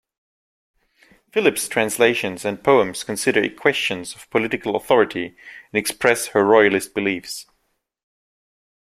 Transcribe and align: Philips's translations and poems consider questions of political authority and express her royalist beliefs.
Philips's 1.31 1.69
translations 1.69 2.43
and 2.43 2.63
poems 2.63 3.03
consider 3.03 3.47
questions 3.51 4.15
of 4.15 4.27
political 4.31 4.75
authority 4.75 5.37
and 5.71 5.79
express 5.79 6.29
her 6.29 6.43
royalist 6.43 6.95
beliefs. 6.95 7.45